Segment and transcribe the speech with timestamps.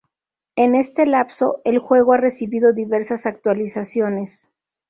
[0.55, 4.49] En este lapso, el juego ha recibido diversas actualizaciones.